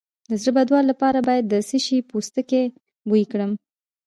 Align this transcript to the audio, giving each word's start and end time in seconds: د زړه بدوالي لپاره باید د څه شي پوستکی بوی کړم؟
د 0.29 0.31
زړه 0.41 0.51
بدوالي 0.57 0.87
لپاره 0.91 1.19
باید 1.27 1.45
د 1.47 1.53
څه 1.69 1.77
شي 1.85 1.97
پوستکی 2.09 2.63
بوی 3.09 3.23
کړم؟ 3.31 3.51